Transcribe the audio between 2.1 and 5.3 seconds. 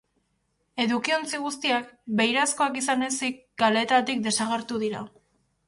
beirazkoak izan ezik, kaleetatik desagertuko dira.